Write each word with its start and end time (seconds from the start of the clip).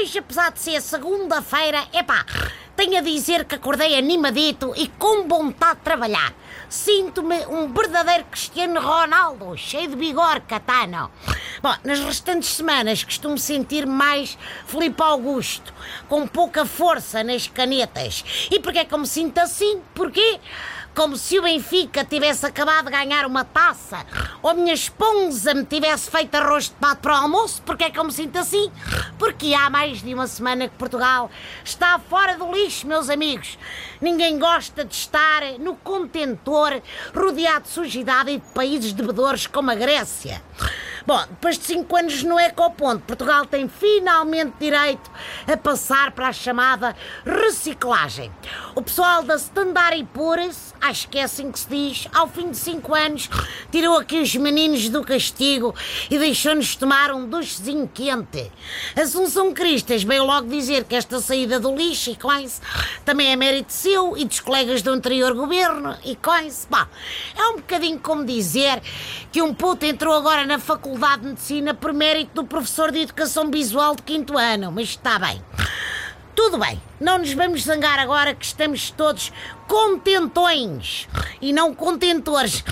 Hoje, 0.00 0.18
apesar 0.18 0.50
de 0.50 0.60
ser 0.60 0.80
segunda-feira, 0.80 1.86
epá, 1.92 2.24
tenho 2.74 2.96
a 2.96 3.02
dizer 3.02 3.44
que 3.44 3.56
acordei 3.56 3.98
animadito 3.98 4.72
e 4.74 4.88
com 4.88 5.28
vontade 5.28 5.80
de 5.80 5.84
trabalhar. 5.84 6.32
Sinto-me 6.70 7.46
um 7.48 7.70
verdadeiro 7.70 8.24
Cristiano 8.24 8.80
Ronaldo, 8.80 9.54
cheio 9.58 9.88
de 9.90 9.96
vigor, 9.96 10.40
Catano. 10.48 11.10
Bom, 11.62 11.74
nas 11.84 12.00
restantes 12.00 12.48
semanas 12.48 13.04
costumo 13.04 13.36
sentir 13.36 13.86
mais 13.86 14.38
Filipe 14.64 15.02
Augusto, 15.02 15.70
com 16.08 16.26
pouca 16.26 16.64
força 16.64 17.22
nas 17.22 17.46
canetas. 17.46 18.48
E 18.50 18.58
porquê 18.58 18.86
que 18.86 18.94
eu 18.94 18.98
me 18.98 19.06
sinto 19.06 19.36
assim? 19.36 19.82
Porquê? 19.94 20.40
como 20.94 21.16
se 21.16 21.38
o 21.38 21.42
Benfica 21.42 22.04
tivesse 22.04 22.44
acabado 22.44 22.86
de 22.86 22.90
ganhar 22.90 23.24
uma 23.24 23.44
taça 23.44 24.04
ou 24.42 24.50
a 24.50 24.54
minha 24.54 24.74
esponja 24.74 25.54
me 25.54 25.64
tivesse 25.64 26.10
feito 26.10 26.34
arroz 26.34 26.64
de 26.64 26.70
pato 26.72 27.02
para 27.02 27.12
o 27.12 27.16
almoço. 27.16 27.62
Porque 27.62 27.84
é 27.84 27.90
que 27.90 27.98
eu 27.98 28.04
me 28.04 28.12
sinto 28.12 28.38
assim? 28.38 28.70
Porque 29.18 29.54
há 29.54 29.68
mais 29.68 30.02
de 30.02 30.14
uma 30.14 30.26
semana 30.26 30.68
que 30.68 30.76
Portugal 30.76 31.30
está 31.64 31.98
fora 31.98 32.36
do 32.36 32.50
lixo, 32.52 32.86
meus 32.86 33.10
amigos. 33.10 33.58
Ninguém 34.00 34.38
gosta 34.38 34.84
de 34.84 34.94
estar 34.94 35.42
no 35.58 35.76
contentor 35.76 36.80
rodeado 37.14 37.64
de 37.64 37.68
sujidade 37.70 38.30
e 38.30 38.38
de 38.38 38.46
países 38.52 38.92
devedores 38.92 39.46
como 39.46 39.70
a 39.70 39.74
Grécia. 39.74 40.42
Bom, 41.10 41.24
depois 41.28 41.58
de 41.58 41.64
5 41.64 41.96
anos 41.96 42.22
no 42.22 42.38
Ecoponto, 42.38 43.02
Portugal 43.04 43.44
tem 43.44 43.68
finalmente 43.68 44.52
direito 44.60 45.10
a 45.44 45.56
passar 45.56 46.12
para 46.12 46.28
a 46.28 46.32
chamada 46.32 46.94
reciclagem. 47.26 48.30
O 48.76 48.80
pessoal 48.80 49.24
da 49.24 49.34
Standard 49.34 50.04
Poor's, 50.14 50.72
acho 50.80 51.08
que 51.08 51.18
é 51.18 51.24
assim 51.24 51.50
que 51.50 51.58
se 51.58 51.68
diz, 51.68 52.08
ao 52.14 52.28
fim 52.28 52.52
de 52.52 52.56
5 52.56 52.94
anos, 52.94 53.28
tirou 53.72 53.98
aqui 53.98 54.20
os 54.20 54.36
meninos 54.36 54.88
do 54.88 55.02
castigo 55.02 55.74
e 56.08 56.16
deixou-nos 56.16 56.76
tomar 56.76 57.10
um 57.10 57.28
duchezinho 57.28 57.90
quente. 57.92 58.48
Assunção 58.94 59.52
Cristas 59.52 60.04
veio 60.04 60.22
logo 60.22 60.46
dizer 60.46 60.84
que 60.84 60.94
esta 60.94 61.18
saída 61.18 61.58
do 61.58 61.74
lixo 61.74 62.10
e 62.10 62.14
coisa 62.14 62.62
também 63.04 63.32
é 63.32 63.34
mérito 63.34 63.72
seu 63.72 64.16
e 64.16 64.24
dos 64.24 64.38
colegas 64.38 64.80
do 64.80 64.92
anterior 64.92 65.34
governo 65.34 65.96
e 66.04 66.14
coisa. 66.14 66.68
Bom, 66.70 66.86
é 67.36 67.48
um 67.48 67.56
bocadinho 67.56 67.98
como 67.98 68.24
dizer 68.24 68.80
que 69.32 69.42
um 69.42 69.52
puto 69.52 69.84
entrou 69.84 70.14
agora 70.14 70.46
na 70.46 70.60
faculdade 70.60 70.99
Faculdade 71.00 71.22
de 71.22 71.28
Medicina 71.28 71.72
por 71.72 71.94
mérito 71.94 72.34
do 72.34 72.44
professor 72.44 72.92
de 72.92 72.98
Educação 73.00 73.50
Visual 73.50 73.96
de 73.96 74.02
quinto 74.02 74.36
ano, 74.36 74.70
mas 74.70 74.90
está 74.90 75.18
bem. 75.18 75.42
Tudo 76.36 76.58
bem, 76.58 76.80
não 77.00 77.18
nos 77.18 77.32
vamos 77.32 77.62
zangar 77.62 77.98
agora 77.98 78.34
que 78.34 78.44
estamos 78.44 78.90
todos 78.90 79.32
contentões 79.66 81.08
e 81.40 81.54
não 81.54 81.74
contentores. 81.74 82.62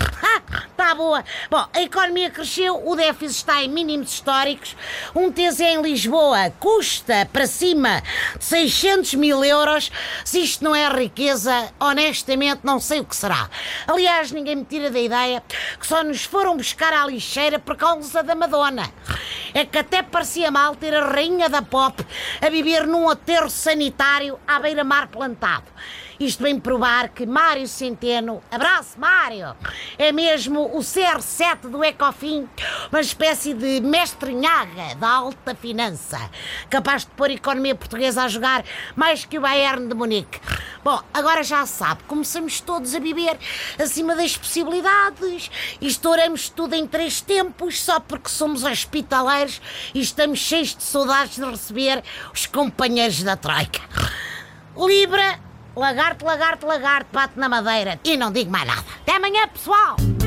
Boa. 0.95 1.23
Bom, 1.49 1.65
a 1.73 1.81
economia 1.81 2.29
cresceu, 2.29 2.87
o 2.87 2.95
déficit 2.95 3.37
está 3.37 3.63
em 3.63 3.69
mínimos 3.69 4.11
históricos. 4.11 4.75
Um 5.15 5.31
TZ 5.31 5.59
em 5.59 5.81
Lisboa 5.81 6.51
custa 6.59 7.27
para 7.31 7.47
cima 7.47 8.01
de 8.37 8.43
600 8.43 9.13
mil 9.13 9.43
euros. 9.43 9.91
Se 10.25 10.39
isto 10.39 10.63
não 10.63 10.75
é 10.75 10.89
riqueza, 10.89 11.71
honestamente 11.79 12.61
não 12.63 12.79
sei 12.79 12.99
o 12.99 13.05
que 13.05 13.15
será. 13.15 13.49
Aliás, 13.87 14.31
ninguém 14.31 14.55
me 14.57 14.65
tira 14.65 14.89
da 14.89 14.99
ideia 14.99 15.43
que 15.79 15.85
só 15.85 16.03
nos 16.03 16.23
foram 16.23 16.57
buscar 16.57 16.93
à 16.93 17.05
lixeira 17.05 17.59
por 17.59 17.75
causa 17.75 18.23
da 18.23 18.35
Madonna. 18.35 18.91
É 19.53 19.65
que 19.65 19.77
até 19.77 20.01
parecia 20.01 20.51
mal 20.51 20.75
ter 20.75 20.95
a 20.95 21.05
rainha 21.05 21.49
da 21.49 21.61
pop 21.61 22.05
a 22.41 22.49
viver 22.49 22.85
num 22.85 23.09
aterro 23.09 23.49
sanitário 23.49 24.39
à 24.47 24.59
beira-mar 24.59 25.07
plantado. 25.07 25.65
Isto 26.19 26.43
vem 26.43 26.59
provar 26.59 27.07
que 27.09 27.25
Mário 27.25 27.65
Centeno, 27.65 28.43
abraço 28.51 28.99
Mário, 28.99 29.55
é 29.97 30.11
mesmo 30.11 30.65
o 30.75 30.79
CR7 30.79 31.69
do 31.69 31.81
Ecofin, 31.81 32.45
uma 32.91 32.99
espécie 32.99 33.53
de 33.53 33.79
mestrinhaga 33.79 34.95
da 34.97 35.09
alta 35.09 35.55
finança, 35.55 36.19
capaz 36.69 37.05
de 37.05 37.11
pôr 37.11 37.29
a 37.29 37.33
economia 37.33 37.73
portuguesa 37.73 38.23
a 38.23 38.27
jogar 38.27 38.65
mais 38.97 39.23
que 39.23 39.37
o 39.37 39.41
Bayern 39.41 39.87
de 39.87 39.93
Munique. 39.93 40.41
Bom, 40.83 41.01
agora 41.13 41.41
já 41.41 41.65
sabe, 41.65 42.03
começamos 42.03 42.59
todos 42.59 42.93
a 42.93 42.99
viver 42.99 43.37
acima 43.81 44.13
das 44.13 44.35
possibilidades 44.35 45.49
e 45.79 45.87
estouramos 45.87 46.49
tudo 46.49 46.73
em 46.73 46.85
três 46.85 47.21
tempos 47.21 47.81
só 47.81 47.97
porque 47.97 48.27
somos 48.27 48.65
hospitaleiros 48.65 49.61
e 49.93 50.01
estamos 50.01 50.39
cheios 50.39 50.75
de 50.75 50.83
saudades 50.83 51.37
de 51.37 51.45
receber 51.45 52.03
os 52.33 52.45
companheiros 52.45 53.23
da 53.23 53.37
Troika. 53.37 53.79
Libra 54.75 55.48
Lagarto, 55.79 56.25
lagarto, 56.25 56.67
lagarto, 56.67 57.07
bate 57.13 57.39
na 57.39 57.47
madeira. 57.47 58.01
E 58.03 58.17
não 58.17 58.33
digo 58.33 58.51
mais 58.51 58.67
nada. 58.67 58.83
Até 59.01 59.15
amanhã, 59.15 59.47
pessoal! 59.47 60.18